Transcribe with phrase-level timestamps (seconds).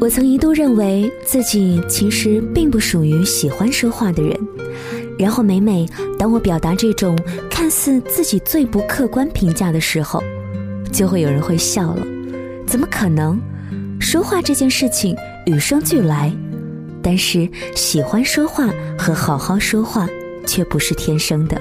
[0.00, 4.38] 我曾一度认为自己其实并不属于喜欢说话的人，
[5.18, 5.84] 然后每每
[6.16, 7.18] 当我表达这种
[7.50, 10.22] 看似自己最不客观评价的时候，
[10.92, 12.06] 就会有人会笑了。
[12.64, 13.40] 怎么可能？
[13.98, 16.32] 说话这件事情与生俱来，
[17.02, 20.08] 但是喜欢说话和好好说话
[20.46, 21.60] 却不是天生的。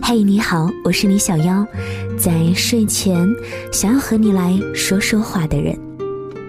[0.00, 1.66] 嘿，你好，我是你小妖，
[2.16, 3.28] 在睡前
[3.72, 5.76] 想要和你来说说话的人。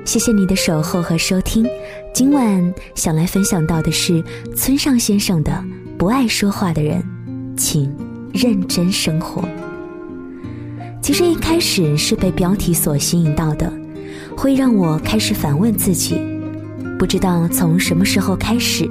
[0.05, 1.65] 谢谢你的守候和收听，
[2.13, 4.21] 今晚想来分享到的是
[4.53, 5.51] 村上先生的
[5.97, 7.01] 《不爱说话的人，
[7.57, 7.89] 请
[8.33, 9.41] 认真生活》。
[11.01, 13.71] 其实一开始是被标题所吸引到的，
[14.35, 16.19] 会让我开始反问自己：
[16.99, 18.87] 不知道从什么时候开始，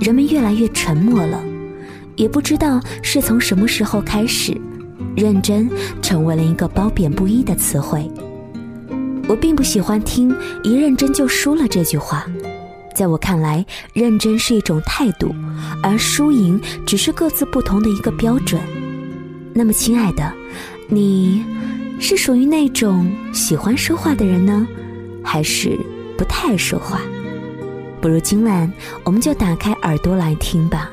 [0.00, 1.38] 人们越来越沉默了；
[2.16, 4.58] 也不知道是从什么时候开始，
[5.14, 5.70] 认真
[6.00, 8.10] 成为了一个褒贬不一的词汇。
[9.28, 10.34] 我并不喜欢听
[10.64, 12.26] “一认真就输了”这句话，
[12.94, 15.34] 在我看来，认真是一种态度，
[15.82, 18.60] 而输赢只是各自不同的一个标准。
[19.52, 20.32] 那么，亲爱的，
[20.88, 21.44] 你
[22.00, 24.66] 是属于那种喜欢说话的人呢，
[25.22, 25.78] 还是
[26.16, 27.02] 不太爱说话？
[28.00, 28.72] 不如今晚
[29.04, 30.88] 我们就打开耳朵来听吧，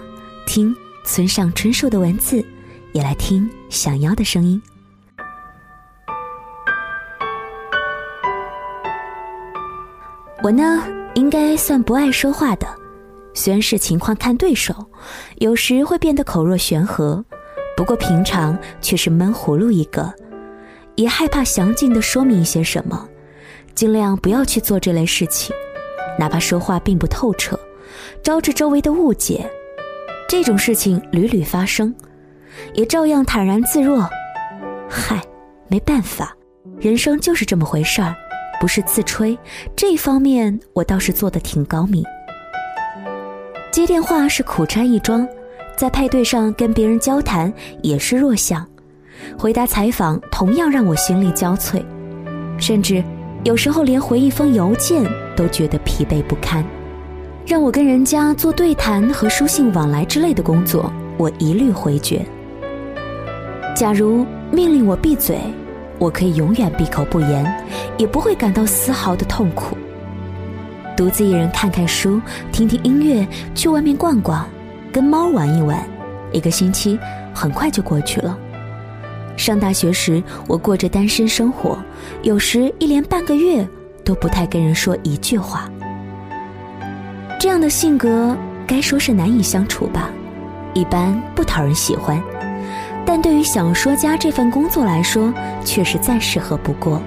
[0.45, 2.43] 听村上春树的文字，
[2.91, 4.61] 也来听想要的声音。
[10.45, 10.83] 我呢，
[11.15, 12.67] 应该算不爱说话的，
[13.33, 14.75] 虽然是情况看对手，
[15.37, 17.25] 有时会变得口若悬河，
[17.75, 20.13] 不过平常却是闷葫芦一个，
[20.97, 23.09] 也害怕详尽的说明一些什么，
[23.73, 25.51] 尽量不要去做这类事情，
[26.19, 27.59] 哪怕说话并不透彻，
[28.21, 29.49] 招致周围的误解，
[30.29, 31.91] 这种事情屡屡发生，
[32.75, 34.07] 也照样坦然自若。
[34.87, 35.19] 嗨，
[35.69, 36.37] 没办法，
[36.77, 38.15] 人生就是这么回事儿。
[38.59, 39.37] 不是自吹，
[39.75, 42.03] 这方面我倒是做的挺高明。
[43.71, 45.27] 接电话是苦差一桩，
[45.75, 48.65] 在派对上跟别人交谈也是弱项，
[49.37, 51.83] 回答采访同样让我心力交瘁，
[52.57, 53.03] 甚至
[53.43, 55.03] 有时候连回一封邮件
[55.35, 56.65] 都觉得疲惫不堪。
[57.45, 62.25] 让我跟人家做对谈和书信往来之类的工作，我一律回绝。
[63.75, 65.37] 假如命令我闭嘴。
[65.97, 67.65] 我可以永远闭口不言，
[67.97, 69.77] 也不会感到丝毫的痛苦。
[70.95, 74.47] 独自一人看看书，听听音乐，去外面逛逛，
[74.91, 75.81] 跟猫玩一玩，
[76.31, 76.97] 一个星期
[77.33, 78.37] 很快就过去了。
[79.37, 81.77] 上大学时，我过着单身生活，
[82.23, 83.67] 有时一连半个月
[84.03, 85.69] 都不太跟人说一句话。
[87.37, 88.35] 这样的性格，
[88.65, 90.09] 该说是难以相处吧，
[90.73, 92.21] 一般不讨人喜欢。
[93.05, 95.31] 但对于小说家这份工作来说，
[95.63, 97.01] 却是再适合不过，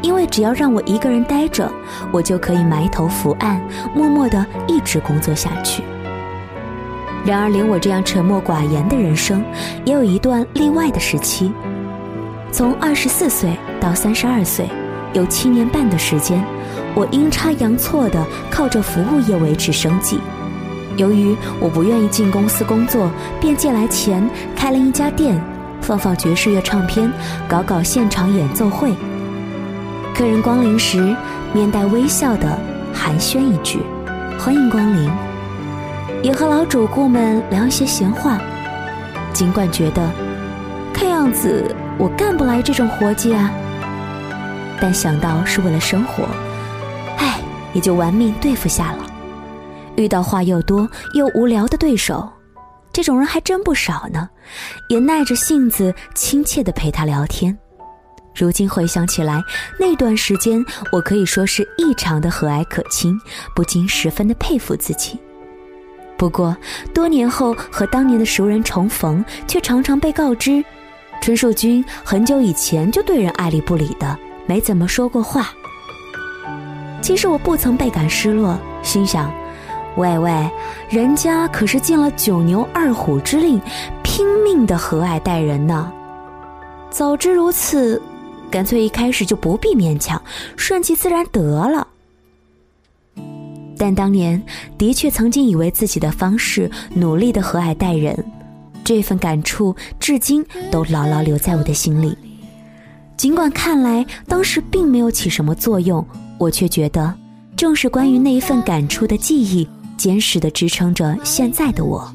[0.00, 1.70] 因为只要让我一个人待着，
[2.12, 3.60] 我就可以埋头伏案，
[3.94, 5.82] 默默的一直工作下去。
[7.24, 9.44] 然而，连我这样沉默寡言的人生，
[9.84, 11.52] 也有一段例外的时期。
[12.52, 13.50] 从二十四岁
[13.80, 14.68] 到三十二岁，
[15.12, 16.42] 有七年半的时间，
[16.94, 20.20] 我阴差阳错的靠着服务业维持生计。
[20.96, 25.40] 由于我不愿意进公司工作，便借来钱开了一家店，
[25.80, 27.12] 放放爵士乐唱片，
[27.48, 28.94] 搞搞现场演奏会。
[30.14, 31.14] 客人光临时，
[31.52, 32.58] 面带微笑的
[32.94, 33.80] 寒暄一句
[34.40, 35.10] ：“欢迎光临。”
[36.22, 38.40] 也和老主顾们聊一些闲话。
[39.32, 40.10] 尽管觉得
[40.94, 41.62] 看样子
[41.98, 43.50] 我干不来这种活计啊，
[44.80, 46.24] 但想到是为了生活，
[47.18, 47.38] 唉，
[47.74, 49.05] 也就玩命对付下了。
[49.96, 52.28] 遇到话又多又无聊的对手，
[52.92, 54.28] 这种人还真不少呢，
[54.88, 57.56] 也耐着性子亲切地陪他聊天。
[58.34, 59.42] 如今回想起来，
[59.80, 60.62] 那段时间
[60.92, 63.18] 我可以说是异常的和蔼可亲，
[63.54, 65.18] 不禁十分的佩服自己。
[66.18, 66.54] 不过
[66.94, 70.62] 多年后和当年的熟人重逢，却常常被告知，
[71.22, 75.50] 春树君很久以前就对人爱理不理的，没怎么说过话。
[77.00, 79.32] 其实我不曾倍感失落，心想。
[79.96, 80.50] 喂喂，
[80.90, 83.58] 人家可是尽了九牛二虎之力，
[84.02, 85.90] 拼命的和蔼待人呢。
[86.90, 88.00] 早知如此，
[88.50, 90.20] 干脆一开始就不必勉强，
[90.54, 91.86] 顺其自然得了。
[93.78, 94.42] 但当年
[94.76, 98.22] 的确曾经以为自己的方式努力的和蔼待人，
[98.84, 102.16] 这份感触至今都牢牢留在我的心里。
[103.16, 106.06] 尽管看来当时并没有起什么作用，
[106.38, 107.14] 我却觉得，
[107.56, 109.66] 正是关于那一份感触的记忆。
[109.96, 112.12] 坚实的支撑着现在的我。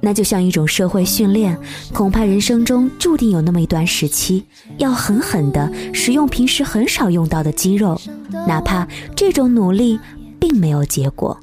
[0.00, 1.58] 那就像一种社会训练，
[1.92, 4.44] 恐怕人生中注定有那么一段时期，
[4.76, 7.98] 要狠狠的使用平时很少用到的肌肉，
[8.46, 9.98] 哪怕这种努力
[10.38, 11.40] 并没有结果。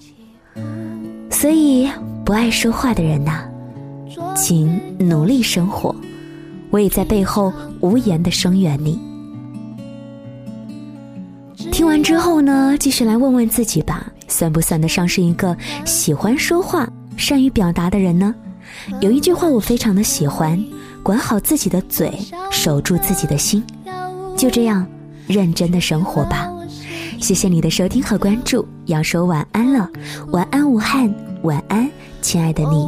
[1.32, 1.90] 所以，
[2.24, 3.46] 不爱说话的人呐，
[4.36, 5.96] 请努力生活。
[6.70, 9.00] 我也在背后无言的声援你。
[11.81, 16.88] 听完之后呢，继续来问问自己吧，算不算得上是一个喜欢说话、
[17.18, 18.36] 善于表达的人呢？
[19.00, 20.63] 有一句话我非常的喜欢：
[21.01, 22.16] 管好自己的嘴，
[22.51, 23.66] 守住自己的心。
[24.38, 24.86] 就这样，
[25.25, 26.48] 认真的生活吧。
[27.19, 29.89] 谢谢你的收听和关注，要说晚安了，
[30.34, 31.12] 晚安武汉，
[31.42, 31.89] 晚安，
[32.22, 32.88] 亲爱的你。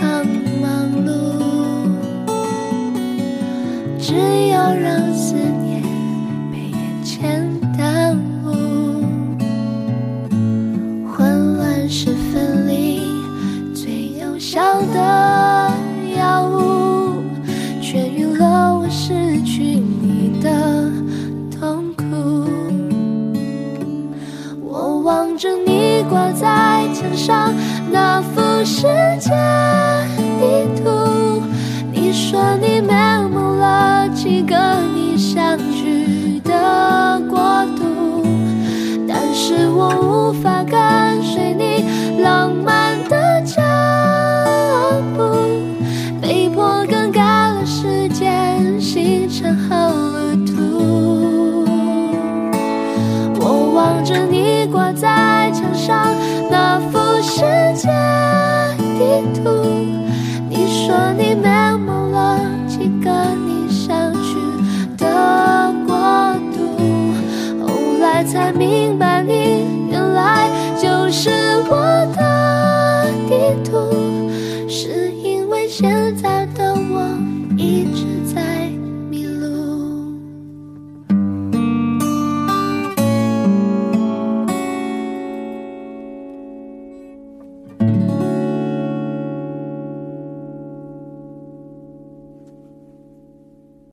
[0.00, 0.26] 常
[0.60, 1.88] 忙碌
[3.98, 5.03] 只要让